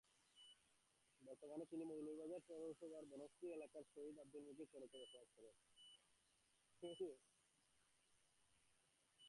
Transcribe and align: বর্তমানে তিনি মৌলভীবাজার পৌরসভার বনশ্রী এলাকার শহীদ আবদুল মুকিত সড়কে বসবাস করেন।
বর্তমানে 1.21 1.65
তিনি 1.71 1.83
মৌলভীবাজার 1.89 2.41
পৌরসভার 2.47 3.03
বনশ্রী 3.11 3.47
এলাকার 3.51 3.83
শহীদ 3.91 4.15
আবদুল 4.19 4.43
মুকিত 4.47 4.67
সড়কে 4.71 4.97
বসবাস 5.01 5.27
করেন। 5.35 5.55